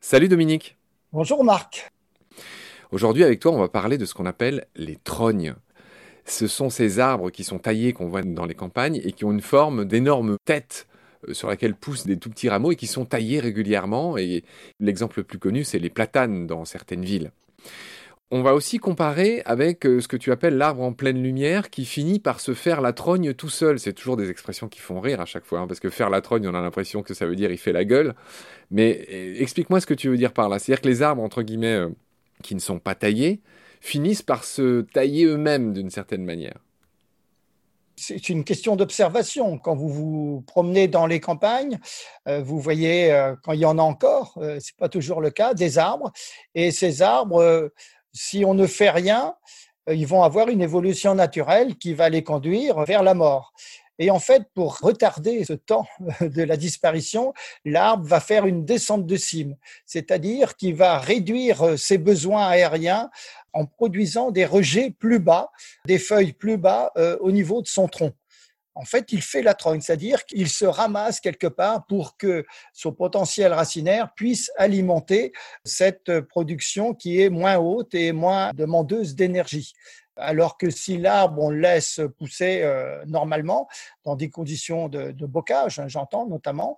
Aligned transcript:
Salut 0.00 0.28
Dominique. 0.28 0.76
Bonjour 1.12 1.42
Marc. 1.42 1.90
Aujourd'hui 2.92 3.24
avec 3.24 3.40
toi 3.40 3.52
on 3.52 3.58
va 3.58 3.68
parler 3.68 3.98
de 3.98 4.04
ce 4.04 4.14
qu'on 4.14 4.26
appelle 4.26 4.66
les 4.76 4.96
trognes. 4.96 5.54
Ce 6.24 6.46
sont 6.46 6.70
ces 6.70 7.00
arbres 7.00 7.30
qui 7.30 7.44
sont 7.44 7.58
taillés 7.58 7.92
qu'on 7.92 8.08
voit 8.08 8.22
dans 8.22 8.46
les 8.46 8.54
campagnes 8.54 9.00
et 9.02 9.12
qui 9.12 9.24
ont 9.24 9.32
une 9.32 9.40
forme 9.40 9.84
d'énorme 9.84 10.36
tête 10.44 10.86
euh, 11.28 11.34
sur 11.34 11.48
laquelle 11.48 11.74
poussent 11.74 12.06
des 12.06 12.18
tout 12.18 12.30
petits 12.30 12.48
rameaux 12.48 12.72
et 12.72 12.76
qui 12.76 12.86
sont 12.86 13.04
taillés 13.04 13.40
régulièrement. 13.40 14.16
Et 14.16 14.44
l'exemple 14.80 15.18
le 15.18 15.24
plus 15.24 15.38
connu, 15.38 15.64
c'est 15.64 15.78
les 15.78 15.90
platanes 15.90 16.46
dans 16.46 16.64
certaines 16.64 17.04
villes. 17.04 17.30
On 18.36 18.42
va 18.42 18.52
aussi 18.52 18.78
comparer 18.78 19.42
avec 19.44 19.86
euh, 19.86 20.00
ce 20.00 20.08
que 20.08 20.16
tu 20.16 20.32
appelles 20.32 20.56
l'arbre 20.56 20.82
en 20.82 20.92
pleine 20.92 21.22
lumière 21.22 21.70
qui 21.70 21.84
finit 21.84 22.18
par 22.18 22.40
se 22.40 22.52
faire 22.52 22.80
la 22.80 22.92
trogne 22.92 23.32
tout 23.32 23.48
seul. 23.48 23.78
C'est 23.78 23.92
toujours 23.92 24.16
des 24.16 24.28
expressions 24.28 24.66
qui 24.66 24.80
font 24.80 24.98
rire 24.98 25.20
à 25.20 25.24
chaque 25.24 25.44
fois, 25.44 25.60
hein, 25.60 25.68
parce 25.68 25.78
que 25.78 25.88
faire 25.88 26.10
la 26.10 26.20
trogne, 26.20 26.48
on 26.48 26.54
a 26.54 26.60
l'impression 26.60 27.04
que 27.04 27.14
ça 27.14 27.26
veut 27.26 27.36
dire 27.36 27.52
il 27.52 27.58
fait 27.58 27.72
la 27.72 27.84
gueule. 27.84 28.16
Mais 28.72 29.06
euh, 29.08 29.36
explique-moi 29.38 29.80
ce 29.80 29.86
que 29.86 29.94
tu 29.94 30.08
veux 30.08 30.16
dire 30.16 30.32
par 30.32 30.48
là. 30.48 30.58
C'est-à-dire 30.58 30.82
que 30.82 30.88
les 30.88 31.02
arbres, 31.02 31.22
entre 31.22 31.42
guillemets, 31.42 31.84
qui 32.42 32.56
ne 32.56 32.60
sont 32.60 32.80
pas 32.80 32.96
taillés, 32.96 33.40
finissent 33.80 34.22
par 34.22 34.42
se 34.42 34.80
tailler 34.80 35.26
eux-mêmes 35.26 35.72
d'une 35.72 35.90
certaine 35.90 36.24
manière. 36.24 36.58
C'est 37.96 38.28
une 38.28 38.44
question 38.44 38.74
d'observation. 38.74 39.56
Quand 39.58 39.76
vous 39.76 39.88
vous 39.88 40.44
promenez 40.46 40.88
dans 40.88 41.06
les 41.06 41.20
campagnes, 41.20 41.78
euh, 42.26 42.42
vous 42.42 42.58
voyez, 42.58 43.12
euh, 43.12 43.36
quand 43.42 43.52
il 43.52 43.60
y 43.60 43.64
en 43.64 43.78
a 43.78 43.82
encore, 43.82 44.34
euh, 44.38 44.58
ce 44.58 44.72
n'est 44.72 44.76
pas 44.78 44.88
toujours 44.88 45.20
le 45.20 45.30
cas, 45.30 45.54
des 45.54 45.78
arbres. 45.78 46.12
Et 46.54 46.72
ces 46.72 47.02
arbres, 47.02 47.70
si 48.14 48.44
on 48.44 48.54
ne 48.54 48.66
fait 48.66 48.90
rien, 48.90 49.34
ils 49.90 50.06
vont 50.06 50.22
avoir 50.22 50.48
une 50.48 50.62
évolution 50.62 51.14
naturelle 51.14 51.76
qui 51.76 51.92
va 51.92 52.08
les 52.08 52.24
conduire 52.24 52.84
vers 52.84 53.02
la 53.02 53.12
mort. 53.12 53.52
Et 53.98 54.10
en 54.10 54.18
fait, 54.18 54.42
pour 54.54 54.78
retarder 54.78 55.44
ce 55.44 55.52
temps 55.52 55.86
de 56.20 56.42
la 56.42 56.56
disparition, 56.56 57.32
l'arbre 57.64 58.06
va 58.06 58.20
faire 58.20 58.46
une 58.46 58.64
descente 58.64 59.06
de 59.06 59.16
cime, 59.16 59.56
c'est-à-dire 59.86 60.56
qu'il 60.56 60.74
va 60.74 60.98
réduire 60.98 61.78
ses 61.78 61.98
besoins 61.98 62.46
aériens 62.46 63.10
en 63.52 63.66
produisant 63.66 64.30
des 64.30 64.46
rejets 64.46 64.90
plus 64.90 65.20
bas, 65.20 65.50
des 65.86 65.98
feuilles 65.98 66.32
plus 66.32 66.56
bas 66.56 66.90
euh, 66.96 67.16
au 67.20 67.30
niveau 67.30 67.62
de 67.62 67.68
son 67.68 67.86
tronc. 67.86 68.12
En 68.74 68.84
fait, 68.84 69.12
il 69.12 69.22
fait 69.22 69.42
la 69.42 69.54
trogne, 69.54 69.80
c'est-à-dire 69.80 70.24
qu'il 70.24 70.48
se 70.48 70.64
ramasse 70.64 71.20
quelque 71.20 71.46
part 71.46 71.86
pour 71.86 72.16
que 72.16 72.44
son 72.72 72.92
potentiel 72.92 73.52
racinaire 73.52 74.12
puisse 74.14 74.50
alimenter 74.56 75.32
cette 75.64 76.20
production 76.20 76.94
qui 76.94 77.20
est 77.20 77.30
moins 77.30 77.56
haute 77.58 77.94
et 77.94 78.12
moins 78.12 78.52
demandeuse 78.52 79.14
d'énergie. 79.14 79.74
Alors 80.16 80.58
que 80.58 80.70
si 80.70 80.96
l'arbre, 80.96 81.42
on 81.42 81.50
le 81.50 81.58
laisse 81.58 82.00
pousser 82.18 82.60
euh, 82.62 83.04
normalement, 83.06 83.68
dans 84.04 84.14
des 84.14 84.30
conditions 84.30 84.88
de, 84.88 85.12
bocage, 85.26 85.78
hein, 85.78 85.88
j'entends 85.88 86.26
notamment, 86.26 86.76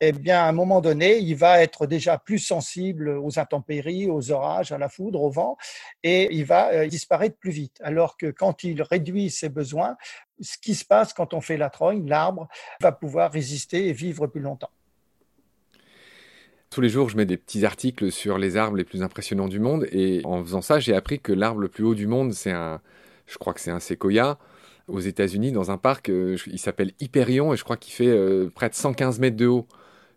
eh 0.00 0.12
bien, 0.12 0.40
à 0.40 0.48
un 0.48 0.52
moment 0.52 0.80
donné, 0.80 1.18
il 1.18 1.34
va 1.34 1.62
être 1.62 1.86
déjà 1.86 2.18
plus 2.18 2.38
sensible 2.38 3.08
aux 3.08 3.38
intempéries, 3.38 4.08
aux 4.08 4.30
orages, 4.30 4.72
à 4.72 4.78
la 4.78 4.88
foudre, 4.88 5.22
au 5.22 5.30
vent, 5.30 5.56
et 6.02 6.28
il 6.32 6.44
va 6.44 6.68
euh, 6.68 6.86
disparaître 6.86 7.36
plus 7.38 7.50
vite. 7.50 7.80
Alors 7.82 8.16
que 8.16 8.30
quand 8.30 8.62
il 8.62 8.82
réduit 8.82 9.30
ses 9.30 9.48
besoins, 9.48 9.96
ce 10.40 10.58
qui 10.58 10.74
se 10.74 10.84
passe 10.84 11.12
quand 11.12 11.34
on 11.34 11.40
fait 11.40 11.56
la 11.56 11.70
trogne, 11.70 12.08
l'arbre 12.08 12.46
va 12.80 12.92
pouvoir 12.92 13.32
résister 13.32 13.88
et 13.88 13.92
vivre 13.92 14.26
plus 14.26 14.40
longtemps. 14.40 14.70
Tous 16.76 16.82
les 16.82 16.90
jours, 16.90 17.08
je 17.08 17.16
mets 17.16 17.24
des 17.24 17.38
petits 17.38 17.64
articles 17.64 18.12
sur 18.12 18.36
les 18.36 18.58
arbres 18.58 18.76
les 18.76 18.84
plus 18.84 19.02
impressionnants 19.02 19.48
du 19.48 19.60
monde. 19.60 19.86
Et 19.92 20.20
en 20.24 20.44
faisant 20.44 20.60
ça, 20.60 20.78
j'ai 20.78 20.94
appris 20.94 21.18
que 21.18 21.32
l'arbre 21.32 21.60
le 21.60 21.68
plus 21.68 21.84
haut 21.84 21.94
du 21.94 22.06
monde, 22.06 22.34
c'est 22.34 22.50
un, 22.50 22.82
je 23.26 23.38
crois 23.38 23.54
que 23.54 23.60
c'est 23.60 23.70
un 23.70 23.80
séquoia 23.80 24.38
aux 24.86 25.00
États-Unis 25.00 25.52
dans 25.52 25.70
un 25.70 25.78
parc. 25.78 26.10
Euh, 26.10 26.36
il 26.46 26.58
s'appelle 26.58 26.92
Hyperion 27.00 27.54
et 27.54 27.56
je 27.56 27.64
crois 27.64 27.78
qu'il 27.78 27.94
fait 27.94 28.08
euh, 28.08 28.50
près 28.54 28.68
de 28.68 28.74
115 28.74 29.20
mètres 29.20 29.38
de 29.38 29.46
haut. 29.46 29.66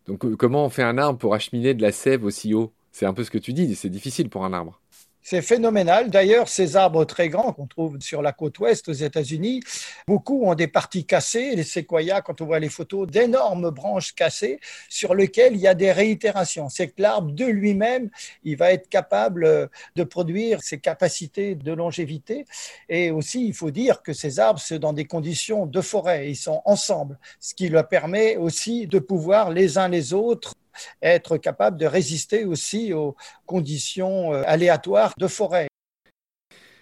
Donc, 0.05 0.25
euh, 0.25 0.35
comment 0.35 0.65
on 0.65 0.69
fait 0.69 0.83
un 0.83 0.97
arbre 0.97 1.17
pour 1.17 1.33
acheminer 1.33 1.73
de 1.75 1.81
la 1.81 1.93
sève 1.93 2.25
aussi 2.25 2.53
haut? 2.53 2.73
C'est 2.91 3.05
un 3.05 3.13
peu 3.13 3.23
ce 3.23 3.31
que 3.31 3.37
tu 3.37 3.53
dis. 3.53 3.73
C'est 3.75 3.87
difficile 3.87 4.27
pour 4.27 4.43
un 4.43 4.51
arbre. 4.51 4.78
C'est 5.21 5.41
phénoménal. 5.41 6.09
D'ailleurs, 6.09 6.47
ces 6.47 6.75
arbres 6.75 7.05
très 7.05 7.29
grands 7.29 7.53
qu'on 7.53 7.67
trouve 7.67 7.99
sur 7.99 8.21
la 8.21 8.31
côte 8.31 8.57
ouest 8.59 8.87
aux 8.87 8.93
États-Unis, 8.93 9.61
beaucoup 10.07 10.45
ont 10.45 10.55
des 10.55 10.67
parties 10.67 11.05
cassées. 11.05 11.55
Les 11.55 11.63
séquoias, 11.63 12.21
quand 12.21 12.41
on 12.41 12.45
voit 12.45 12.59
les 12.59 12.69
photos, 12.69 13.07
d'énormes 13.07 13.69
branches 13.69 14.15
cassées 14.15 14.59
sur 14.87 15.13
lesquelles 15.13 15.53
il 15.55 15.59
y 15.59 15.67
a 15.67 15.75
des 15.75 15.91
réitérations. 15.91 16.69
C'est 16.69 16.87
que 16.87 17.01
l'arbre 17.01 17.31
de 17.31 17.45
lui-même, 17.45 18.09
il 18.43 18.55
va 18.55 18.71
être 18.71 18.87
capable 18.89 19.69
de 19.95 20.03
produire 20.03 20.63
ses 20.63 20.79
capacités 20.79 21.53
de 21.53 21.73
longévité. 21.73 22.45
Et 22.87 23.11
aussi, 23.11 23.45
il 23.45 23.53
faut 23.53 23.71
dire 23.71 24.01
que 24.01 24.13
ces 24.13 24.39
arbres 24.39 24.59
sont 24.59 24.77
dans 24.77 24.93
des 24.93 25.05
conditions 25.05 25.65
de 25.65 25.81
forêt. 25.81 26.29
Ils 26.29 26.37
sont 26.37 26.61
ensemble, 26.65 27.19
ce 27.39 27.53
qui 27.53 27.69
leur 27.69 27.87
permet 27.87 28.37
aussi 28.37 28.87
de 28.87 28.99
pouvoir 28.99 29.51
les 29.51 29.77
uns 29.77 29.89
les 29.89 30.13
autres 30.13 30.53
être 31.01 31.37
capable 31.37 31.77
de 31.77 31.85
résister 31.85 32.45
aussi 32.45 32.93
aux 32.93 33.15
conditions 33.45 34.33
euh, 34.33 34.43
aléatoires 34.45 35.13
de 35.17 35.27
forêt. 35.27 35.67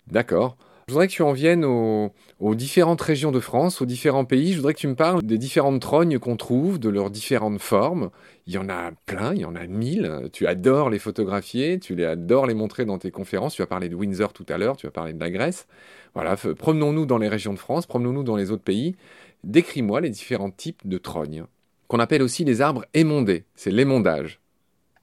D'accord. 0.08 0.58
Je 0.90 0.94
voudrais 0.94 1.10
que 1.10 1.12
tu 1.12 1.22
en 1.22 1.34
viennes 1.34 1.66
aux, 1.66 2.56
différentes 2.56 3.02
régions 3.02 3.34
de 3.34 3.42
France, 3.42 3.82
aux 3.82 3.86
différents 3.86 4.24
pays. 4.24 4.54
Je 4.54 4.58
voudrais 4.58 4.74
que 4.74 4.80
tu 4.80 4.88
me 4.88 4.96
parles 4.96 5.22
des 5.22 5.38
différentes 5.38 5.82
trognes 5.82 6.18
qu'on 6.18 6.38
trouve, 6.38 6.80
de 6.80 6.88
leurs 6.88 7.10
différentes 7.10 7.60
formes. 7.60 8.10
Il 8.46 8.54
y 8.54 8.58
en 8.58 8.70
a 8.70 8.92
plein, 9.06 9.34
il 9.34 9.42
y 9.42 9.46
en 9.46 9.56
a 9.56 9.68
mille. 9.68 10.30
Tu 10.32 10.48
adores 10.48 10.90
les 10.90 10.98
photographier, 10.98 11.78
tu 11.80 11.94
les 11.94 12.06
adores 12.06 12.46
les 12.46 12.54
montrer 12.54 12.86
dans 12.86 12.98
tes 13.00 13.12
conférences. 13.12 13.54
Tu 13.56 13.62
as 13.62 13.68
parlé 13.68 13.90
de 13.90 13.96
Windsor 13.96 14.32
tout 14.32 14.46
à 14.48 14.58
l'heure, 14.58 14.78
tu 14.78 14.88
as 14.88 14.92
parlé 14.92 15.12
de 15.12 15.20
la 15.20 15.30
Grèce. 15.30 15.68
Voilà, 16.14 16.38
promenons-nous 16.38 17.06
dans 17.06 17.18
les 17.18 17.28
régions 17.28 17.52
de 17.52 17.60
France, 17.60 17.86
promenons-nous 17.86 18.24
dans 18.24 18.38
les 18.38 18.52
autres 18.52 18.64
pays. 18.64 18.96
Décris-moi 19.44 20.00
les 20.00 20.10
différents 20.10 20.52
types 20.52 20.88
de 20.88 20.98
trognes 20.98 21.44
qu'on 21.88 22.00
appelle 22.00 22.22
aussi 22.22 22.44
les 22.44 22.62
arbres 22.62 22.86
émondés. 22.94 23.46
C'est 23.56 23.72
l'émondage. 23.72 24.42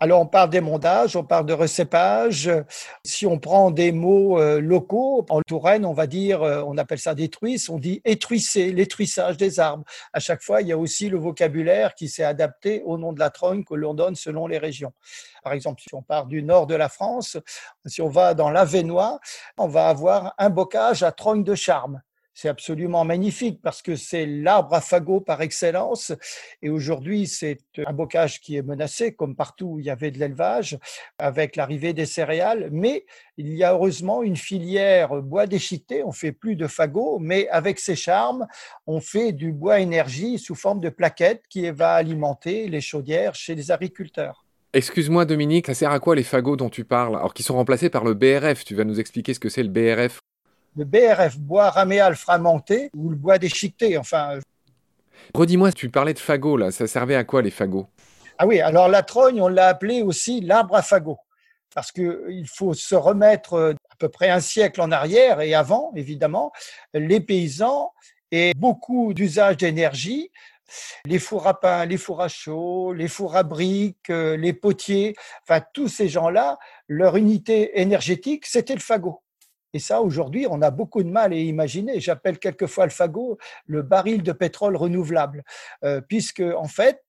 Alors, 0.01 0.21
on 0.21 0.27
parle 0.27 0.51
d'émondage, 0.51 1.17
on 1.17 1.25
parle 1.25 1.47
de 1.47 1.53
recépage. 1.53 2.51
Si 3.05 3.27
on 3.27 3.39
prend 3.39 3.71
des 3.71 3.93
mots 3.93 4.39
euh, 4.39 4.61
locaux, 4.61 5.25
en 5.31 5.41
Touraine, 5.41 5.87
on 5.87 5.95
va 5.95 6.07
dire, 6.07 6.43
euh, 6.43 6.63
on 6.67 6.77
appelle 6.77 6.99
ça 6.99 7.15
détruisse, 7.15 7.69
on 7.69 7.79
dit 7.79 8.03
étruisser, 8.05 8.73
l'étruissage 8.73 9.37
des 9.37 9.61
arbres. 9.61 9.85
À 10.13 10.19
chaque 10.19 10.43
fois, 10.43 10.63
il 10.63 10.69
y 10.69 10.73
a 10.73 10.77
aussi 10.77 11.09
le 11.09 11.17
vocabulaire 11.17 11.95
qui 11.95 12.09
s'est 12.09 12.25
adapté 12.25 12.83
au 12.85 12.99
nom 12.99 13.13
de 13.13 13.21
la 13.21 13.31
trogne 13.31 13.65
que 13.65 13.75
l'on 13.75 13.95
donne 13.95 14.17
selon 14.17 14.47
les 14.47 14.59
régions. 14.59 14.93
Par 15.43 15.53
exemple, 15.53 15.81
si 15.81 15.95
on 15.95 16.03
part 16.03 16.27
du 16.27 16.43
nord 16.43 16.67
de 16.67 16.75
la 16.75 16.89
France, 16.89 17.39
si 17.87 18.03
on 18.03 18.09
va 18.09 18.35
dans 18.35 18.51
l'Avenois, 18.51 19.21
on 19.57 19.69
va 19.69 19.89
avoir 19.89 20.35
un 20.39 20.51
bocage 20.51 21.03
à 21.03 21.13
trogne 21.13 21.45
de 21.45 21.55
charme. 21.55 22.03
C'est 22.37 22.49
absolument 22.49 23.05
magnifique 23.05 23.61
parce 23.63 23.81
que 23.81 23.95
c'est 23.95 24.27
l'arbre 24.27 24.75
à 24.75 24.81
fagot 24.81 25.21
par 25.21 25.41
excellence. 25.41 26.13
Et 26.63 26.69
aujourd'hui, 26.69 27.29
c'est 27.29 27.61
un 27.87 27.93
bocage 27.93 28.41
qui 28.41 28.57
est 28.57 28.63
menacé, 28.63 29.15
comme 29.15 29.37
partout 29.37 29.67
où 29.67 29.79
il 29.79 29.87
y 29.87 29.91
avait 29.91 30.11
de 30.11 30.19
l'élevage, 30.19 30.77
avec 31.17 31.55
l'arrivée 31.55 31.93
des 31.93 32.07
céréales. 32.07 32.71
Mais 32.73 33.07
il 33.37 33.55
y 33.55 33.63
a 33.63 33.73
heureusement 33.73 34.25
une 34.25 34.37
filière 34.37 35.23
bois 35.23 35.47
déchiqueté. 35.47 36.03
On 36.03 36.11
fait 36.11 36.33
plus 36.33 36.57
de 36.57 36.67
fagots, 36.67 37.21
mais 37.21 37.49
avec 37.51 37.79
ses 37.79 37.95
charmes, 37.95 38.49
on 38.89 39.01
fait 39.01 39.33
du 39.33 39.53
bois 39.53 39.79
énergie 39.79 40.41
sous 40.41 40.57
forme 40.57 40.81
de 40.81 40.89
plaquettes 40.89 41.45
qui 41.49 41.71
va 41.71 41.95
alimenter 41.95 42.69
les 42.69 42.81
chaudières 42.81 43.37
chez 43.37 43.55
les 43.55 43.71
agriculteurs. 43.71 44.45
Excuse-moi 44.73 45.25
Dominique, 45.25 45.67
ça 45.67 45.75
sert 45.75 45.93
à 45.93 46.01
quoi 46.01 46.17
les 46.17 46.25
fagots 46.25 46.57
dont 46.57 46.69
tu 46.69 46.85
parles 46.85 47.15
Alors 47.15 47.33
qu'ils 47.33 47.45
sont 47.45 47.55
remplacés 47.55 47.91
par 47.91 48.03
le 48.03 48.15
BRF, 48.15 48.65
tu 48.65 48.75
vas 48.75 48.83
nous 48.83 48.99
expliquer 48.99 49.33
ce 49.33 49.39
que 49.39 49.49
c'est 49.49 49.63
le 49.63 49.69
BRF 49.69 50.19
le 50.77 50.85
BRF, 50.85 51.39
bois 51.39 51.71
raméal 51.71 52.17
fragmenté, 52.17 52.91
ou 52.97 53.11
le 53.11 53.17
bois 53.17 53.39
déchiqueté. 53.39 53.99
Enfin. 53.99 54.39
Redis-moi, 55.35 55.73
tu 55.73 55.89
parlais 55.91 56.15
de 56.15 56.19
fagots, 56.19 56.57
là. 56.57 56.71
Ça 56.71 56.87
servait 56.87 57.17
à 57.17 57.25
quoi 57.25 57.43
les 57.43 57.51
fagots? 57.51 57.87
Ah 58.39 58.47
oui, 58.47 58.61
alors 58.61 58.89
la 58.89 59.03
trogne, 59.03 59.41
on 59.41 59.49
l'a 59.49 59.69
appelé 59.69 60.03
aussi 60.03 60.41
l'arbre 60.41 60.75
à 60.75 60.83
fagots. 60.83 61.19
Parce 61.75 61.93
qu'il 61.93 62.47
faut 62.53 62.75
se 62.75 62.95
remettre 62.95 63.55
euh, 63.55 63.73
à 63.91 63.97
peu 63.97 64.09
près 64.09 64.31
un 64.31 64.41
siècle 64.41 64.81
en 64.81 64.91
arrière 64.93 65.41
et 65.41 65.55
avant, 65.55 65.93
évidemment, 65.97 66.53
les 66.93 67.21
paysans 67.21 67.93
et 68.31 68.53
beaucoup 68.57 69.15
d'usages 69.15 69.57
d'énergie 69.57 70.31
les 71.07 71.19
fours 71.19 71.47
à 71.47 71.61
pain, 71.61 71.85
les 71.85 71.97
fours 71.97 72.23
à 72.23 72.29
chaud, 72.29 72.93
les 72.93 73.09
fours 73.09 73.37
à 73.37 73.43
briques, 73.43 74.11
euh, 74.11 74.37
les 74.37 74.53
potiers, 74.53 75.15
enfin 75.43 75.63
tous 75.73 75.89
ces 75.89 76.09
gens-là, 76.09 76.59
leur 76.89 77.17
unité 77.17 77.81
énergétique, 77.81 78.47
c'était 78.47 78.75
le 78.75 78.81
fagot. 78.81 79.23
Et 79.75 79.81
ça, 79.81 80.01
aujourd'hui, 80.01 80.47
on 80.49 80.63
a 80.63 80.71
beaucoup 80.71 81.03
de 81.03 81.11
mal 81.11 81.33
à 81.33 81.37
imaginer. 81.37 82.01
J'appelle 82.01 82.39
quelquefois 82.39 82.87
le 82.87 82.91
fagot 82.91 83.39
le 83.67 83.83
baril 83.83 84.23
de 84.23 84.33
pétrole 84.33 84.77
renouvelable, 84.77 85.45
euh, 85.85 86.01
puisque 86.01 86.43
en 86.57 86.69
fait, 86.69 87.03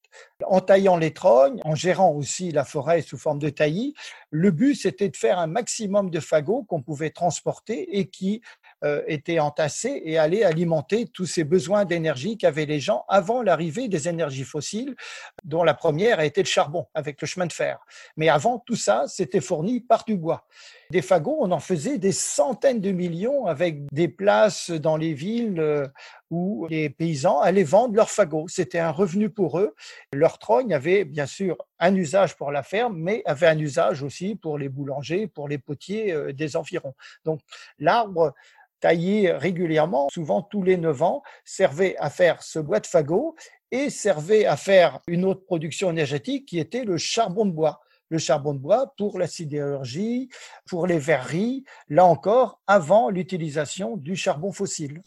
en 0.46 0.62
taillant 0.62 0.98
les 0.98 1.14
trognes, 1.14 1.60
en 1.64 1.76
gérant 1.76 2.12
aussi 2.12 2.52
la 2.52 2.64
forêt 2.64 3.02
sous 3.02 3.18
forme 3.18 3.40
de 3.40 3.50
taillis, 3.50 3.94
le 4.32 4.52
but 4.52 4.76
c'était 4.76 5.10
de 5.10 5.18
faire 5.18 5.40
un 5.40 5.48
maximum 5.48 6.10
de 6.10 6.20
fagots 6.20 6.64
qu'on 6.64 6.82
pouvait 6.82 7.10
transporter 7.10 7.98
et 7.98 8.08
qui 8.08 8.42
euh, 8.84 9.02
étaient 9.08 9.40
entassés 9.40 10.02
et 10.06 10.18
allaient 10.18 10.44
alimenter 10.44 11.06
tous 11.08 11.26
ces 11.26 11.44
besoins 11.44 11.86
d'énergie 11.86 12.38
qu'avaient 12.38 12.66
les 12.66 12.80
gens 12.80 13.06
avant 13.08 13.42
l'arrivée 13.42 13.88
des 13.88 14.08
énergies 14.08 14.44
fossiles, 14.44 14.96
dont 15.44 15.64
la 15.64 15.74
première 15.74 16.20
a 16.20 16.26
été 16.26 16.42
le 16.42 16.48
charbon 16.48 16.88
avec 16.94 17.22
le 17.22 17.28
chemin 17.28 17.46
de 17.46 17.54
fer. 17.54 17.80
Mais 18.18 18.30
avant, 18.30 18.60
tout 18.60 18.76
ça, 18.76 19.06
c'était 19.08 19.42
fourni 19.42 19.82
par 19.82 20.04
du 20.06 20.18
bois. 20.18 20.46
Des 20.92 21.02
fagots, 21.02 21.38
on 21.40 21.52
en 21.52 21.60
faisait 21.60 21.98
des 21.98 22.12
centaines 22.12 22.82
de 22.82 22.92
millions 22.92 23.46
avec 23.48 23.92
des 23.92 24.08
places 24.08 24.70
dans 24.70 24.98
les 24.98 25.14
villes 25.14 25.60
euh, 25.60 25.88
où 26.30 26.68
les 26.70 26.90
paysans 26.90 27.40
allaient 27.40 27.64
vendre 27.64 27.96
leurs 27.96 28.12
fagots. 28.12 28.48
C'était 28.48 28.80
un 28.80 28.92
revenu 28.92 29.30
pour 29.30 29.60
eux. 29.60 29.76
Leur 30.14 30.38
trogne 30.38 30.74
avait 30.74 31.06
bien 31.06 31.26
sûr 31.26 31.58
un 31.80 31.96
usage 31.96 32.36
pour 32.36 32.52
la 32.52 32.64
ferme, 32.64 32.98
mais 32.98 33.24
avait 33.26 33.48
un 33.48 33.58
usage 33.58 34.04
aussi 34.04 34.36
pour 34.36 34.58
les 34.58 34.70
boulangers, 34.70 35.28
pour 35.28 35.48
les 35.48 35.58
potiers 35.58 36.12
euh, 36.12 36.34
des 36.34 36.56
environs. 36.56 36.94
Donc 37.24 37.42
l'arbre 37.80 38.34
taillé 38.80 39.32
régulièrement, 39.32 40.10
souvent 40.12 40.42
tous 40.42 40.62
les 40.62 40.78
neuf 40.78 41.02
ans, 41.02 41.24
servait 41.44 41.96
à 41.98 42.10
faire 42.10 42.44
ce 42.44 42.60
bois 42.60 42.80
de 42.80 42.88
fagot 42.88 43.36
et 43.72 43.90
servait 43.90 44.46
à 44.46 44.58
faire 44.58 45.00
une 45.08 45.26
autre 45.26 45.44
production 45.46 45.90
énergétique 45.90 46.46
qui 46.46 46.60
était 46.60 46.84
le 46.84 46.98
charbon 46.98 47.46
de 47.46 47.52
bois. 47.52 47.82
Le 48.10 48.18
charbon 48.18 48.54
de 48.54 48.60
bois 48.60 48.94
pour 48.98 49.18
la 49.18 49.28
sidérurgie, 49.28 50.30
pour 50.68 50.88
les 50.88 51.00
verreries, 51.00 51.64
là 51.90 52.06
encore, 52.06 52.62
avant 52.68 53.10
l'utilisation 53.10 53.98
du 53.98 54.16
charbon 54.16 54.52
fossile. 54.52 55.02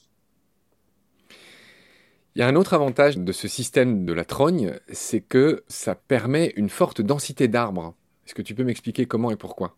Il 2.35 2.41
y 2.41 2.43
a 2.43 2.47
un 2.47 2.57
autre 2.57 2.75
avantage 2.75 3.19
de 3.19 3.33
ce 3.33 3.49
système 3.49 4.05
de 4.05 4.13
la 4.13 4.25
trogne, 4.25 4.79
c'est 4.93 5.21
que 5.21 5.65
ça 5.67 5.95
permet 5.95 6.53
une 6.57 6.69
forte 6.69 7.01
densité 7.01 7.49
d'arbres. 7.49 7.95
Est-ce 8.27 8.35
que 8.35 8.43
tu 8.43 8.55
peux 8.55 8.65
m'expliquer 8.65 9.07
comment 9.07 9.31
et 9.31 9.37
pourquoi? 9.37 9.77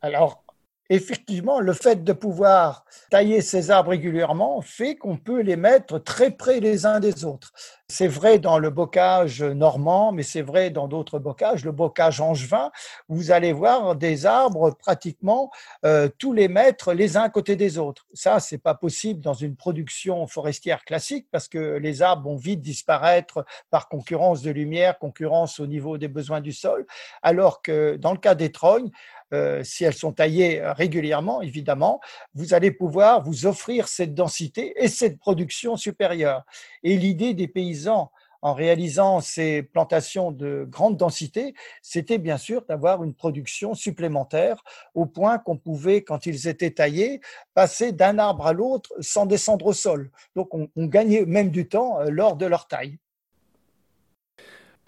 Alors, 0.00 0.44
effectivement, 0.90 1.60
le 1.60 1.72
fait 1.72 2.04
de 2.04 2.12
pouvoir 2.12 2.84
tailler 3.10 3.40
ces 3.40 3.70
arbres 3.70 3.90
régulièrement 3.90 4.60
fait 4.60 4.96
qu'on 4.96 5.16
peut 5.16 5.40
les 5.40 5.56
mettre 5.56 5.98
très 5.98 6.30
près 6.30 6.60
les 6.60 6.86
uns 6.86 7.00
des 7.00 7.24
autres. 7.24 7.52
C'est 7.88 8.08
vrai 8.08 8.38
dans 8.38 8.58
le 8.58 8.70
bocage 8.70 9.42
normand, 9.42 10.12
mais 10.12 10.22
c'est 10.22 10.42
vrai 10.42 10.70
dans 10.70 10.88
d'autres 10.88 11.18
bocages. 11.18 11.64
Le 11.64 11.72
bocage 11.72 12.20
angevin, 12.20 12.70
vous 13.08 13.30
allez 13.30 13.52
voir 13.52 13.96
des 13.96 14.24
arbres 14.24 14.70
pratiquement 14.70 15.50
euh, 15.84 16.08
tous 16.18 16.32
les 16.32 16.48
mètres 16.48 16.94
les 16.94 17.16
uns 17.16 17.22
à 17.22 17.28
côté 17.28 17.54
des 17.54 17.78
autres. 17.78 18.06
Ça, 18.14 18.40
c'est 18.40 18.58
pas 18.58 18.74
possible 18.74 19.20
dans 19.20 19.34
une 19.34 19.56
production 19.56 20.26
forestière 20.26 20.84
classique 20.84 21.26
parce 21.30 21.48
que 21.48 21.76
les 21.76 22.00
arbres 22.00 22.30
vont 22.30 22.36
vite 22.36 22.60
disparaître 22.60 23.44
par 23.70 23.88
concurrence 23.88 24.42
de 24.42 24.50
lumière, 24.50 24.98
concurrence 24.98 25.60
au 25.60 25.66
niveau 25.66 25.98
des 25.98 26.08
besoins 26.08 26.40
du 26.40 26.52
sol, 26.52 26.86
alors 27.20 27.60
que 27.60 27.96
dans 27.96 28.12
le 28.12 28.18
cas 28.18 28.34
des 28.34 28.52
trognes, 28.52 28.90
euh, 29.32 29.64
si 29.64 29.84
elles 29.84 29.94
sont 29.94 30.12
taillées 30.12 30.60
euh, 30.60 30.72
régulièrement, 30.72 31.42
évidemment, 31.42 32.00
vous 32.34 32.54
allez 32.54 32.70
pouvoir 32.70 33.22
vous 33.22 33.46
offrir 33.46 33.88
cette 33.88 34.14
densité 34.14 34.74
et 34.76 34.88
cette 34.88 35.18
production 35.18 35.76
supérieure. 35.76 36.42
Et 36.82 36.96
l'idée 36.96 37.34
des 37.34 37.48
paysans 37.48 38.10
en 38.42 38.54
réalisant 38.54 39.20
ces 39.20 39.62
plantations 39.62 40.32
de 40.32 40.66
grande 40.68 40.96
densité, 40.96 41.54
c'était 41.80 42.18
bien 42.18 42.36
sûr 42.36 42.62
d'avoir 42.68 43.04
une 43.04 43.14
production 43.14 43.74
supplémentaire 43.74 44.62
au 44.94 45.06
point 45.06 45.38
qu'on 45.38 45.56
pouvait, 45.56 46.02
quand 46.02 46.26
ils 46.26 46.48
étaient 46.48 46.72
taillés, 46.72 47.20
passer 47.54 47.92
d'un 47.92 48.18
arbre 48.18 48.46
à 48.46 48.52
l'autre 48.52 48.92
sans 49.00 49.26
descendre 49.26 49.66
au 49.66 49.72
sol. 49.72 50.10
Donc 50.34 50.52
on, 50.52 50.68
gagnait 50.76 51.24
même 51.24 51.50
du 51.50 51.68
temps 51.68 52.00
euh, 52.00 52.10
lors 52.10 52.36
de 52.36 52.46
leur 52.46 52.66
taille. 52.66 52.98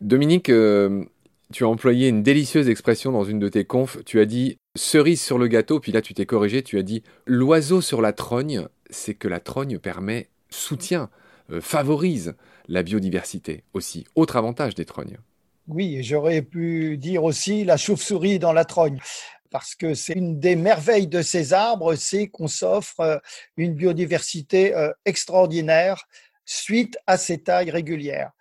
Dominique, 0.00 0.50
tu 1.54 1.62
as 1.62 1.68
employé 1.68 2.08
une 2.08 2.24
délicieuse 2.24 2.68
expression 2.68 3.12
dans 3.12 3.22
une 3.22 3.38
de 3.38 3.48
tes 3.48 3.64
confs. 3.64 3.98
Tu 4.04 4.18
as 4.18 4.24
dit 4.24 4.58
cerise 4.74 5.22
sur 5.22 5.38
le 5.38 5.46
gâteau, 5.46 5.78
puis 5.78 5.92
là 5.92 6.02
tu 6.02 6.12
t'es 6.12 6.26
corrigé, 6.26 6.64
tu 6.64 6.80
as 6.80 6.82
dit 6.82 7.04
l'oiseau 7.26 7.80
sur 7.80 8.02
la 8.02 8.12
trogne, 8.12 8.66
c'est 8.90 9.14
que 9.14 9.28
la 9.28 9.38
trogne 9.38 9.78
permet, 9.78 10.30
soutient, 10.50 11.10
euh, 11.52 11.60
favorise 11.60 12.34
la 12.66 12.82
biodiversité 12.82 13.62
aussi. 13.72 14.04
Autre 14.16 14.34
avantage 14.34 14.74
des 14.74 14.84
trognes. 14.84 15.18
Oui, 15.68 16.02
j'aurais 16.02 16.42
pu 16.42 16.98
dire 16.98 17.22
aussi 17.22 17.62
la 17.62 17.76
chauve-souris 17.76 18.40
dans 18.40 18.52
la 18.52 18.64
trogne 18.64 18.98
parce 19.52 19.76
que 19.76 19.94
c'est 19.94 20.14
une 20.14 20.40
des 20.40 20.56
merveilles 20.56 21.06
de 21.06 21.22
ces 21.22 21.52
arbres, 21.52 21.94
c'est 21.94 22.26
qu'on 22.26 22.48
s'offre 22.48 22.98
euh, 22.98 23.18
une 23.56 23.74
biodiversité 23.74 24.74
euh, 24.74 24.90
extraordinaire 25.04 26.08
suite 26.44 26.98
à 27.06 27.16
ces 27.16 27.38
tailles 27.38 27.70
régulières. 27.70 28.32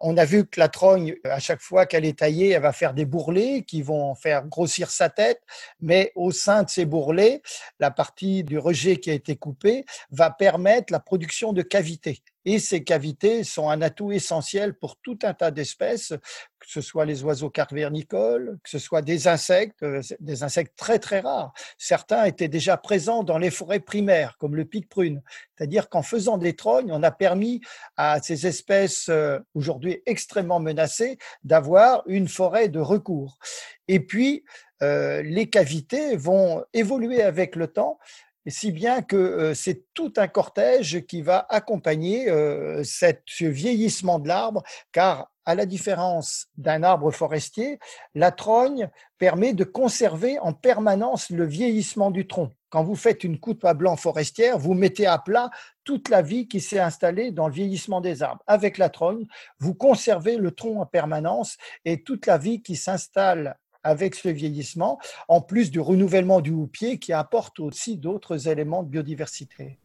On 0.00 0.16
a 0.16 0.24
vu 0.24 0.46
que 0.46 0.60
la 0.60 0.68
trogne, 0.68 1.16
à 1.24 1.40
chaque 1.40 1.60
fois 1.60 1.84
qu'elle 1.86 2.04
est 2.04 2.20
taillée, 2.20 2.50
elle 2.50 2.62
va 2.62 2.72
faire 2.72 2.94
des 2.94 3.04
bourrelets 3.04 3.62
qui 3.62 3.82
vont 3.82 4.14
faire 4.14 4.46
grossir 4.46 4.90
sa 4.90 5.08
tête, 5.08 5.40
mais 5.80 6.12
au 6.14 6.30
sein 6.30 6.62
de 6.62 6.70
ces 6.70 6.84
bourrelets, 6.84 7.42
la 7.80 7.90
partie 7.90 8.44
du 8.44 8.58
rejet 8.58 8.98
qui 8.98 9.10
a 9.10 9.14
été 9.14 9.36
coupée 9.36 9.84
va 10.10 10.30
permettre 10.30 10.92
la 10.92 11.00
production 11.00 11.52
de 11.52 11.62
cavités. 11.62 12.22
Et 12.44 12.58
ces 12.60 12.84
cavités 12.84 13.44
sont 13.44 13.68
un 13.68 13.82
atout 13.82 14.12
essentiel 14.12 14.74
pour 14.78 14.96
tout 14.96 15.18
un 15.22 15.34
tas 15.34 15.50
d'espèces, 15.50 16.14
que 16.68 16.74
ce 16.74 16.80
soit 16.82 17.06
les 17.06 17.24
oiseaux 17.24 17.48
carvernicoles, 17.48 18.58
que 18.62 18.68
ce 18.68 18.78
soit 18.78 19.00
des 19.00 19.26
insectes, 19.26 19.82
euh, 19.82 20.02
des 20.20 20.42
insectes 20.42 20.76
très 20.76 20.98
très 20.98 21.20
rares. 21.20 21.54
Certains 21.78 22.24
étaient 22.24 22.48
déjà 22.48 22.76
présents 22.76 23.22
dans 23.24 23.38
les 23.38 23.50
forêts 23.50 23.80
primaires, 23.80 24.36
comme 24.36 24.54
le 24.54 24.66
pic 24.66 24.86
prune. 24.86 25.22
C'est-à-dire 25.56 25.88
qu'en 25.88 26.02
faisant 26.02 26.36
des 26.36 26.54
trognes, 26.54 26.92
on 26.92 27.02
a 27.02 27.10
permis 27.10 27.62
à 27.96 28.20
ces 28.20 28.46
espèces 28.46 29.08
euh, 29.08 29.38
aujourd'hui 29.54 30.02
extrêmement 30.04 30.60
menacées 30.60 31.16
d'avoir 31.42 32.02
une 32.06 32.28
forêt 32.28 32.68
de 32.68 32.80
recours. 32.80 33.38
Et 33.88 34.00
puis, 34.00 34.44
euh, 34.82 35.22
les 35.22 35.48
cavités 35.48 36.16
vont 36.16 36.64
évoluer 36.74 37.22
avec 37.22 37.56
le 37.56 37.68
temps 37.68 37.98
si 38.50 38.72
bien 38.72 39.02
que 39.02 39.16
euh, 39.16 39.54
c'est 39.54 39.84
tout 39.94 40.12
un 40.16 40.28
cortège 40.28 41.06
qui 41.06 41.22
va 41.22 41.46
accompagner 41.48 42.30
euh, 42.30 42.82
ce 42.84 43.44
vieillissement 43.44 44.18
de 44.18 44.28
l'arbre, 44.28 44.62
car 44.92 45.30
à 45.44 45.54
la 45.54 45.64
différence 45.64 46.48
d'un 46.58 46.82
arbre 46.82 47.10
forestier, 47.10 47.78
la 48.14 48.30
trogne 48.32 48.90
permet 49.16 49.54
de 49.54 49.64
conserver 49.64 50.38
en 50.40 50.52
permanence 50.52 51.30
le 51.30 51.46
vieillissement 51.46 52.10
du 52.10 52.26
tronc. 52.26 52.52
Quand 52.68 52.84
vous 52.84 52.96
faites 52.96 53.24
une 53.24 53.40
coupe 53.40 53.64
à 53.64 53.72
blanc 53.72 53.96
forestière, 53.96 54.58
vous 54.58 54.74
mettez 54.74 55.06
à 55.06 55.16
plat 55.16 55.48
toute 55.84 56.10
la 56.10 56.20
vie 56.20 56.48
qui 56.48 56.60
s'est 56.60 56.78
installée 56.78 57.30
dans 57.30 57.48
le 57.48 57.54
vieillissement 57.54 58.02
des 58.02 58.22
arbres. 58.22 58.42
Avec 58.46 58.76
la 58.76 58.90
trogne, 58.90 59.26
vous 59.58 59.74
conservez 59.74 60.36
le 60.36 60.50
tronc 60.50 60.82
en 60.82 60.86
permanence 60.86 61.56
et 61.86 62.02
toute 62.02 62.26
la 62.26 62.36
vie 62.36 62.60
qui 62.60 62.76
s'installe 62.76 63.56
avec 63.88 64.14
ce 64.14 64.28
vieillissement, 64.28 64.98
en 65.28 65.40
plus 65.40 65.70
du 65.70 65.80
renouvellement 65.80 66.40
du 66.40 66.50
houppier 66.50 66.98
qui 66.98 67.12
apporte 67.12 67.58
aussi 67.58 67.96
d'autres 67.96 68.48
éléments 68.48 68.82
de 68.82 68.88
biodiversité. 68.88 69.78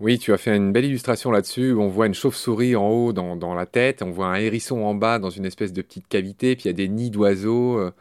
Oui, 0.00 0.18
tu 0.18 0.32
as 0.32 0.38
fait 0.38 0.56
une 0.56 0.72
belle 0.72 0.86
illustration 0.86 1.30
là-dessus. 1.30 1.72
On 1.72 1.88
voit 1.88 2.06
une 2.06 2.14
chauve-souris 2.14 2.74
en 2.74 2.88
haut 2.88 3.12
dans, 3.12 3.54
la 3.54 3.66
tête, 3.66 4.02
on 4.02 4.10
voit 4.10 4.26
un 4.26 4.34
hérisson 4.34 4.82
en 4.82 4.94
bas 4.94 5.18
dans 5.18 5.30
une 5.30 5.44
espèce 5.44 5.72
de 5.72 5.82
petite 5.82 6.08
cavité, 6.08 6.56
puis 6.56 6.64
il 6.64 6.66
y 6.68 6.70
a 6.70 6.74
des 6.74 6.88
nids 6.88 7.10
d'oiseaux. 7.10 7.78
Euh. 7.78 7.92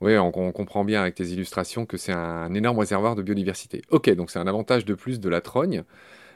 Oui, 0.00 0.18
on, 0.18 0.30
comprend 0.30 0.84
bien 0.84 1.00
avec 1.00 1.14
tes 1.14 1.28
illustrations 1.28 1.86
que 1.86 1.96
c'est 1.96 2.12
un, 2.12 2.52
énorme 2.54 2.78
réservoir 2.78 3.14
de 3.14 3.22
biodiversité. 3.22 3.82
Ok, 3.90 4.10
donc 4.10 4.30
c'est 4.30 4.38
un 4.38 4.46
avantage 4.46 4.84
de 4.84 4.94
plus 4.94 5.18
de 5.18 5.28
la 5.28 5.40
trogne. 5.40 5.84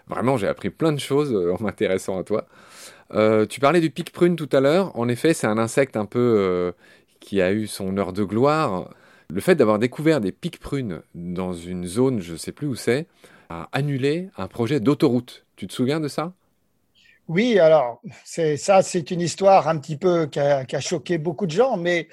Vraiment, 0.08 0.38
j'ai 0.38 0.48
appris 0.48 0.70
plein 0.70 0.92
de 0.92 1.00
choses 1.00 1.34
euh, 1.34 1.54
en 1.54 1.62
m'intéressant 1.62 2.18
à 2.18 2.24
toi. 2.24 2.46
Euh, 3.12 3.46
tu 3.46 3.60
parlais 3.60 3.80
du 3.80 3.90
pic 3.90 4.10
prune 4.10 4.36
tout 4.36 4.48
à 4.52 4.60
l'heure. 4.60 4.98
En 4.98 5.08
effet, 5.08 5.34
c'est 5.34 5.46
un 5.46 5.58
insecte 5.58 5.96
un 5.96 6.06
peu 6.06 6.72
qui 7.20 7.40
a 7.42 7.52
eu 7.52 7.66
son 7.66 7.96
heure 7.98 8.12
de 8.12 8.24
gloire. 8.24 8.90
Le 9.30 9.40
fait 9.40 9.54
d'avoir 9.54 9.78
découvert 9.78 10.20
des 10.20 10.32
pics 10.32 10.58
prunes 10.58 11.02
dans 11.14 11.52
une 11.52 11.86
zone, 11.86 12.20
je 12.20 12.32
ne 12.32 12.38
sais 12.38 12.52
plus 12.52 12.66
où 12.66 12.74
c'est, 12.74 13.06
a 13.50 13.68
annulé 13.72 14.28
un 14.36 14.48
projet 14.48 14.80
d'autoroute. 14.80 15.44
Tu 15.56 15.66
te 15.66 15.72
souviens 15.72 16.00
de 16.00 16.08
ça? 16.08 16.32
Oui, 17.28 17.58
alors 17.58 18.00
c'est 18.24 18.56
ça, 18.56 18.80
c'est 18.80 19.10
une 19.10 19.20
histoire 19.20 19.68
un 19.68 19.78
petit 19.78 19.98
peu 19.98 20.26
qui 20.26 20.40
a, 20.40 20.80
choqué 20.80 21.18
beaucoup 21.18 21.44
de 21.44 21.50
gens, 21.50 21.76
mais 21.76 22.08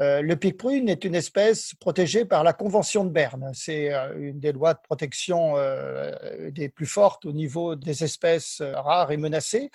euh, 0.00 0.20
le 0.20 0.36
pic 0.36 0.58
prune 0.58 0.90
est 0.90 1.04
une 1.06 1.14
espèce 1.14 1.74
protégée 1.74 2.26
par 2.26 2.44
la 2.44 2.52
Convention 2.52 3.04
de 3.04 3.10
Berne. 3.10 3.50
C'est 3.54 3.94
euh, 3.94 4.12
une 4.18 4.38
des 4.38 4.52
lois 4.52 4.74
de 4.74 4.80
protection 4.82 5.54
euh, 5.56 6.12
des 6.50 6.68
plus 6.68 6.86
fortes 6.86 7.24
au 7.24 7.32
niveau 7.32 7.76
des 7.76 8.04
espèces 8.04 8.60
rares 8.60 9.10
et 9.10 9.16
menacées 9.16 9.70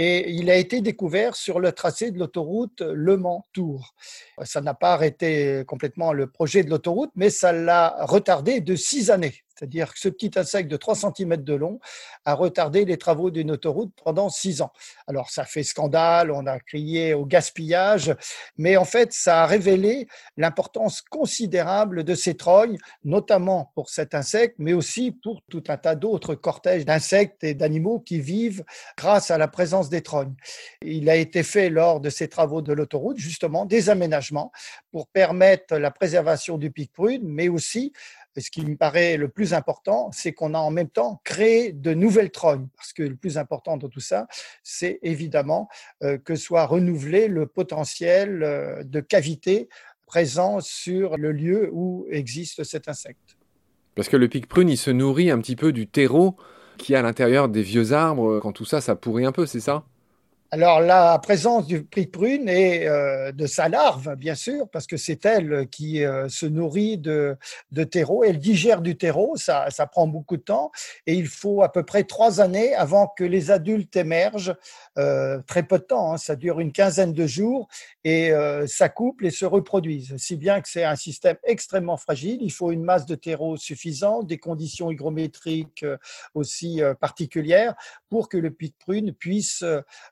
et 0.00 0.30
il 0.30 0.48
a 0.48 0.54
été 0.54 0.80
découvert 0.80 1.34
sur 1.34 1.58
le 1.58 1.72
tracé 1.72 2.12
de 2.12 2.20
l'autoroute 2.20 2.82
Le 2.82 3.16
Mans-Tours. 3.16 3.96
Ça 4.44 4.60
n'a 4.60 4.72
pas 4.72 4.92
arrêté 4.92 5.64
complètement 5.66 6.12
le 6.12 6.28
projet 6.28 6.62
de 6.62 6.70
l'autoroute, 6.70 7.10
mais 7.16 7.30
ça 7.30 7.52
l'a 7.52 7.96
retardé 8.04 8.60
de 8.60 8.76
six 8.76 9.10
années. 9.10 9.34
C'est-à-dire 9.58 9.92
que 9.92 9.98
ce 9.98 10.08
petit 10.08 10.30
insecte 10.36 10.70
de 10.70 10.76
3 10.76 10.94
cm 10.94 11.36
de 11.38 11.54
long 11.54 11.80
a 12.24 12.34
retardé 12.34 12.84
les 12.84 12.96
travaux 12.96 13.30
d'une 13.30 13.50
autoroute 13.50 13.92
pendant 14.04 14.28
6 14.28 14.62
ans. 14.62 14.72
Alors 15.06 15.30
ça 15.30 15.44
fait 15.44 15.64
scandale, 15.64 16.30
on 16.30 16.46
a 16.46 16.60
crié 16.60 17.14
au 17.14 17.26
gaspillage, 17.26 18.14
mais 18.56 18.76
en 18.76 18.84
fait 18.84 19.12
ça 19.12 19.42
a 19.42 19.46
révélé 19.46 20.06
l'importance 20.36 21.02
considérable 21.02 22.04
de 22.04 22.14
ces 22.14 22.36
trognes, 22.36 22.78
notamment 23.04 23.72
pour 23.74 23.90
cet 23.90 24.14
insecte, 24.14 24.54
mais 24.58 24.74
aussi 24.74 25.10
pour 25.10 25.42
tout 25.48 25.64
un 25.68 25.76
tas 25.76 25.96
d'autres 25.96 26.34
cortèges 26.36 26.84
d'insectes 26.84 27.42
et 27.42 27.54
d'animaux 27.54 27.98
qui 27.98 28.20
vivent 28.20 28.64
grâce 28.96 29.30
à 29.30 29.38
la 29.38 29.48
présence 29.48 29.88
des 29.88 30.02
trognes. 30.02 30.34
Il 30.82 31.10
a 31.10 31.16
été 31.16 31.42
fait 31.42 31.68
lors 31.68 32.00
de 32.00 32.10
ces 32.10 32.28
travaux 32.28 32.62
de 32.62 32.72
l'autoroute 32.72 33.18
justement 33.18 33.64
des 33.64 33.90
aménagements 33.90 34.52
pour 34.92 35.08
permettre 35.08 35.76
la 35.76 35.90
préservation 35.90 36.58
du 36.58 36.70
pic 36.70 36.92
prune, 36.92 37.22
mais 37.24 37.48
aussi 37.48 37.92
ce 38.36 38.50
qui 38.50 38.64
me 38.64 38.76
paraît 38.76 39.16
le 39.16 39.28
plus 39.28 39.54
important, 39.54 40.10
c'est 40.12 40.32
qu'on 40.32 40.54
a 40.54 40.58
en 40.58 40.70
même 40.70 40.88
temps 40.88 41.20
créé 41.24 41.72
de 41.72 41.94
nouvelles 41.94 42.30
trognes, 42.30 42.68
parce 42.76 42.92
que 42.92 43.02
le 43.02 43.16
plus 43.16 43.38
important 43.38 43.76
dans 43.76 43.88
tout 43.88 44.00
ça, 44.00 44.26
c'est 44.62 44.98
évidemment 45.02 45.68
euh, 46.02 46.18
que 46.18 46.36
soit 46.36 46.66
renouvelé 46.66 47.28
le 47.28 47.46
potentiel 47.46 48.42
euh, 48.42 48.82
de 48.84 49.00
cavité 49.00 49.68
présent 50.06 50.60
sur 50.60 51.16
le 51.16 51.32
lieu 51.32 51.68
où 51.72 52.06
existe 52.10 52.64
cet 52.64 52.88
insecte. 52.88 53.36
Parce 53.94 54.08
que 54.08 54.16
le 54.16 54.28
pic-prune, 54.28 54.68
il 54.68 54.78
se 54.78 54.90
nourrit 54.90 55.30
un 55.30 55.38
petit 55.40 55.56
peu 55.56 55.72
du 55.72 55.86
terreau 55.86 56.36
qui 56.78 56.94
est 56.94 56.96
à 56.96 57.02
l'intérieur 57.02 57.48
des 57.48 57.62
vieux 57.62 57.92
arbres. 57.92 58.38
Quand 58.40 58.52
tout 58.52 58.64
ça, 58.64 58.80
ça 58.80 58.94
pourrit 58.94 59.26
un 59.26 59.32
peu, 59.32 59.44
c'est 59.44 59.60
ça? 59.60 59.84
Alors 60.50 60.80
la 60.80 61.18
présence 61.18 61.66
du 61.66 61.84
pic 61.84 62.10
prune 62.10 62.48
et 62.48 62.88
euh, 62.88 63.32
de 63.32 63.46
sa 63.46 63.68
larve, 63.68 64.14
bien 64.16 64.34
sûr, 64.34 64.66
parce 64.70 64.86
que 64.86 64.96
c'est 64.96 65.26
elle 65.26 65.68
qui 65.70 66.02
euh, 66.02 66.30
se 66.30 66.46
nourrit 66.46 66.96
de, 66.96 67.36
de 67.70 67.84
terreau. 67.84 68.24
Elle 68.24 68.38
digère 68.38 68.80
du 68.80 68.96
terreau, 68.96 69.36
ça, 69.36 69.68
ça 69.68 69.86
prend 69.86 70.06
beaucoup 70.06 70.38
de 70.38 70.42
temps, 70.42 70.70
et 71.06 71.12
il 71.12 71.26
faut 71.26 71.62
à 71.62 71.70
peu 71.70 71.82
près 71.82 72.04
trois 72.04 72.40
années 72.40 72.74
avant 72.74 73.08
que 73.08 73.24
les 73.24 73.50
adultes 73.50 73.94
émergent. 73.96 74.54
Euh, 74.96 75.38
très 75.46 75.64
peu 75.64 75.78
de 75.78 75.84
temps, 75.84 76.14
hein, 76.14 76.16
ça 76.16 76.34
dure 76.34 76.60
une 76.60 76.72
quinzaine 76.72 77.12
de 77.12 77.26
jours, 77.26 77.68
et 78.04 78.32
s'accouplent 78.66 79.26
et 79.26 79.30
se 79.30 79.44
reproduisent. 79.44 80.16
Si 80.16 80.36
bien 80.36 80.62
que 80.62 80.68
c'est 80.68 80.84
un 80.84 80.96
système 80.96 81.36
extrêmement 81.44 81.98
fragile, 81.98 82.38
il 82.40 82.50
faut 82.50 82.72
une 82.72 82.82
masse 82.82 83.04
de 83.04 83.14
terreau 83.14 83.58
suffisante, 83.58 84.26
des 84.26 84.38
conditions 84.38 84.90
hygrométriques 84.90 85.84
aussi 86.32 86.80
particulières 87.00 87.74
pour 88.08 88.30
que 88.30 88.38
le 88.38 88.50
pic 88.50 88.74
prune 88.78 89.12
puisse 89.12 89.62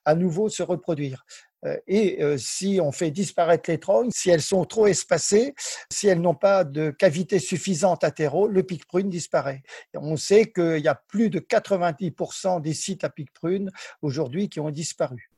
à 0.05 0.15
nouveau 0.15 0.26
nouveau 0.27 0.49
se 0.49 0.63
reproduire. 0.63 1.25
Euh, 1.65 1.77
et 1.87 2.23
euh, 2.23 2.37
si 2.39 2.81
on 2.83 2.93
fait 2.93 3.11
disparaître 3.11 3.71
les 3.71 3.79
trognes, 3.79 4.11
si 4.11 4.31
elles 4.31 4.43
sont 4.43 4.65
trop 4.65 4.87
espacées, 4.87 5.55
si 5.91 6.09
elles 6.09 6.21
n'ont 6.21 6.35
pas 6.35 6.65
de 6.65 6.91
cavité 6.91 7.39
suffisante 7.39 8.05
à 8.05 8.11
terreau, 8.11 8.47
le 8.49 8.63
pic 8.63 8.87
prune 8.87 9.09
disparaît. 9.09 9.63
on 9.95 10.17
sait 10.17 10.51
qu'il 10.51 10.81
y 10.81 10.89
a 10.89 11.01
plus 11.09 11.31
de 11.31 11.39
90% 11.39 12.61
des 12.61 12.75
sites 12.75 13.05
à 13.05 13.11
pic 13.11 13.33
prune 13.33 13.71
aujourd'hui 14.03 14.49
qui 14.49 14.61
ont 14.61 14.71
disparu. 14.71 15.31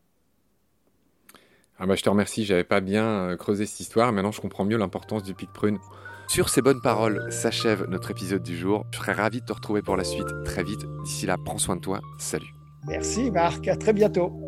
Ah 1.80 1.86
bah 1.86 1.94
je 1.94 2.02
te 2.02 2.08
remercie, 2.08 2.44
j'avais 2.44 2.64
pas 2.64 2.80
bien 2.80 3.06
euh, 3.06 3.36
creusé 3.36 3.64
cette 3.64 3.78
histoire, 3.78 4.12
maintenant 4.12 4.32
je 4.32 4.40
comprends 4.40 4.64
mieux 4.64 4.78
l'importance 4.78 5.22
du 5.22 5.34
pic 5.34 5.52
prune. 5.52 5.78
Sur 6.26 6.48
ces 6.50 6.60
bonnes 6.60 6.82
paroles 6.82 7.32
s'achève 7.32 7.86
notre 7.88 8.10
épisode 8.10 8.42
du 8.42 8.56
jour. 8.56 8.84
Je 8.92 8.98
serais 8.98 9.12
ravi 9.12 9.40
de 9.40 9.46
te 9.46 9.52
retrouver 9.52 9.80
pour 9.80 9.96
la 9.96 10.04
suite 10.04 10.28
très 10.44 10.62
vite. 10.62 10.84
D'ici 11.04 11.24
là, 11.24 11.36
prends 11.42 11.56
soin 11.56 11.76
de 11.76 11.80
toi. 11.80 12.00
Salut. 12.18 12.52
Merci 12.86 13.30
Marc, 13.30 13.66
à 13.66 13.76
très 13.76 13.94
bientôt. 13.94 14.47